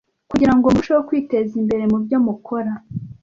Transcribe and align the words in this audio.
kugirango 0.31 0.65
murusheho 0.67 1.01
kwiteza 1.09 1.53
imbere 1.61 1.83
mubyo 1.91 2.17
mukora 2.25 2.71